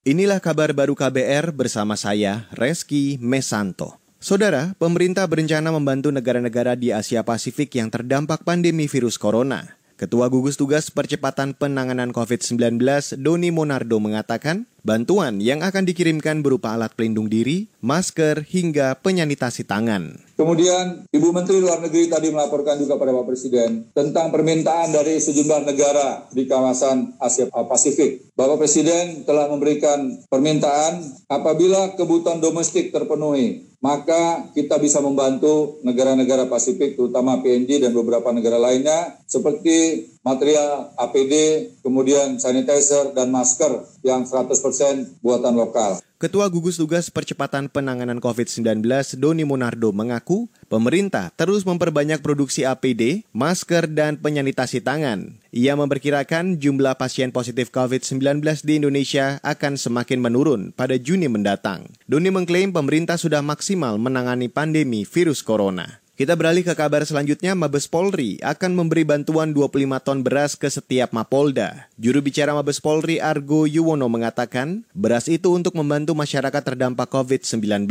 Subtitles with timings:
[0.00, 4.00] Inilah kabar baru KBR bersama saya, Reski Mesanto.
[4.16, 9.76] Saudara, pemerintah berencana membantu negara-negara di Asia Pasifik yang terdampak pandemi virus corona.
[10.00, 12.80] Ketua Gugus Tugas Percepatan Penanganan COVID-19,
[13.20, 20.20] Doni Monardo mengatakan, bantuan yang akan dikirimkan berupa alat pelindung diri, masker, hingga penyanitasi tangan.
[20.40, 25.68] Kemudian Ibu Menteri Luar Negeri tadi melaporkan juga pada Pak Presiden tentang permintaan dari sejumlah
[25.68, 28.32] negara di kawasan Asia Pasifik.
[28.32, 36.96] Bapak Presiden telah memberikan permintaan apabila kebutuhan domestik terpenuhi, maka kita bisa membantu negara-negara Pasifik
[36.96, 41.34] terutama PNG dan beberapa negara lainnya seperti material APD,
[41.80, 46.00] kemudian sanitizer dan masker yang 100% buatan lokal.
[46.20, 48.84] Ketua Gugus Tugas Percepatan Penanganan COVID-19
[49.16, 55.40] Doni Monardo mengaku pemerintah terus memperbanyak produksi APD, masker, dan penyanitasi tangan.
[55.48, 61.88] Ia memperkirakan jumlah pasien positif COVID-19 di Indonesia akan semakin menurun pada Juni mendatang.
[62.04, 66.04] Doni mengklaim pemerintah sudah maksimal menangani pandemi virus corona.
[66.20, 71.16] Kita beralih ke kabar selanjutnya, Mabes Polri akan memberi bantuan 25 ton beras ke setiap
[71.16, 71.88] Mapolda.
[71.96, 77.88] Juru bicara Mabes Polri Argo Yuwono mengatakan, beras itu untuk membantu masyarakat terdampak COVID-19.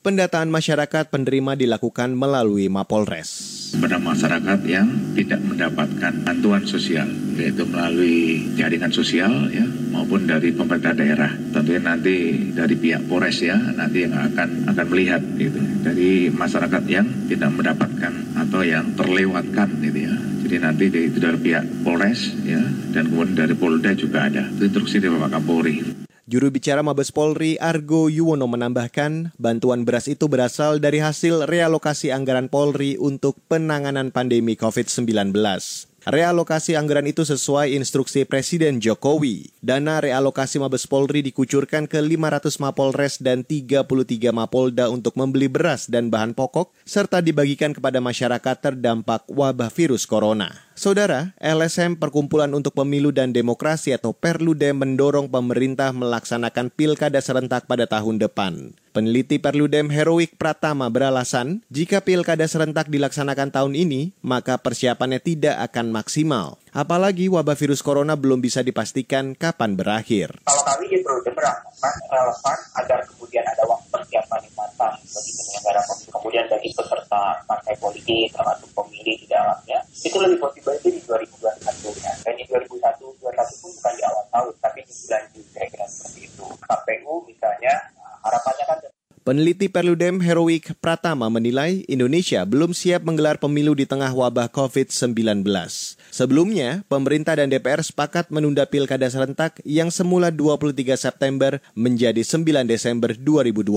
[0.00, 3.28] Pendataan masyarakat penerima dilakukan melalui Mapolres.
[3.76, 7.04] Pada masyarakat yang tidak mendapatkan bantuan sosial
[7.36, 9.60] yaitu melalui jaringan sosial ya
[9.92, 11.28] maupun dari pemerintah daerah.
[11.52, 15.60] Tentunya nanti dari pihak Polres ya nanti yang akan akan melihat gitu.
[15.84, 20.16] Dari masyarakat yang tidak mendapatkan atau yang terlewatkan gitu ya.
[20.48, 22.64] Jadi nanti itu dari pihak Polres ya
[22.96, 24.48] dan kemudian dari Polda juga ada.
[24.48, 30.30] Itu instruksi dari Bapak Kapolri Juru bicara Mabes Polri Argo Yuwono menambahkan, bantuan beras itu
[30.30, 35.34] berasal dari hasil realokasi anggaran Polri untuk penanganan pandemi COVID-19.
[36.06, 39.50] Realokasi anggaran itu sesuai instruksi Presiden Jokowi.
[39.58, 43.90] Dana realokasi Mabes Polri dikucurkan ke 500 Mapolres dan 33
[44.30, 50.69] Mapolda untuk membeli beras dan bahan pokok, serta dibagikan kepada masyarakat terdampak wabah virus corona.
[50.80, 57.84] Saudara, LSM Perkumpulan untuk Pemilu dan Demokrasi atau Perludem mendorong pemerintah melaksanakan pilkada serentak pada
[57.84, 58.72] tahun depan.
[58.96, 65.92] Peneliti Perludem Heroik Pratama beralasan, jika pilkada serentak dilaksanakan tahun ini, maka persiapannya tidak akan
[65.92, 66.56] maksimal.
[66.72, 70.32] Apalagi wabah virus corona belum bisa dipastikan kapan berakhir.
[70.48, 75.80] Kalau kami di Perludem merasakan relevan agar kemudian ada waktu persiapan yang matang bagi penyelenggara
[76.08, 82.04] kemudian bagi peserta partai politik termasuk pemilih di dalamnya, itu lebih positif itu di 2021
[82.04, 82.12] ya.
[82.20, 86.20] Dan di 2021 2021 pun bukan di awal tahun, tapi di bulan Juli kira-kira seperti
[86.28, 86.46] itu.
[86.60, 87.72] KPU misalnya
[88.20, 88.78] harapannya kan
[89.20, 95.44] Peneliti Perludem Heroik Pratama menilai Indonesia belum siap menggelar pemilu di tengah wabah COVID-19.
[96.08, 103.12] Sebelumnya, pemerintah dan DPR sepakat menunda pilkada serentak yang semula 23 September menjadi 9 Desember
[103.12, 103.70] 2020.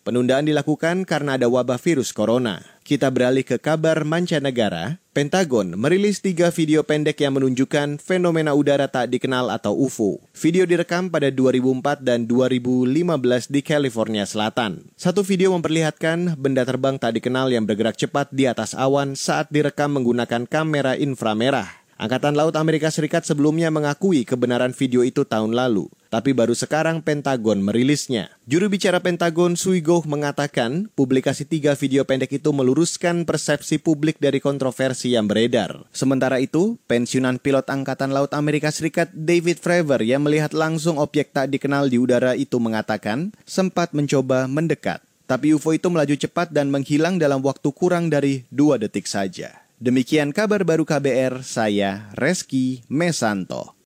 [0.00, 2.75] Penundaan dilakukan karena ada wabah virus corona.
[2.86, 5.02] Kita beralih ke kabar mancanegara.
[5.10, 10.22] Pentagon merilis tiga video pendek yang menunjukkan fenomena udara tak dikenal atau UFO.
[10.38, 14.86] Video direkam pada 2004 dan 2015 di California Selatan.
[14.94, 19.90] Satu video memperlihatkan benda terbang tak dikenal yang bergerak cepat di atas awan saat direkam
[19.90, 21.66] menggunakan kamera inframerah.
[21.98, 27.60] Angkatan Laut Amerika Serikat sebelumnya mengakui kebenaran video itu tahun lalu, tapi baru sekarang Pentagon
[27.60, 28.32] merilisnya.
[28.48, 35.12] Juru bicara Pentagon Suigo mengatakan, publikasi tiga video pendek itu meluruskan persepsi publik dari kontroversi
[35.12, 35.84] yang beredar.
[35.92, 41.52] Sementara itu, pensiunan pilot Angkatan Laut Amerika Serikat David Fravor yang melihat langsung objek tak
[41.52, 45.04] dikenal di udara itu mengatakan, sempat mencoba mendekat.
[45.28, 49.52] Tapi UFO itu melaju cepat dan menghilang dalam waktu kurang dari dua detik saja.
[49.76, 53.76] Demikian kabar baru KBR, saya Reski Mesanto.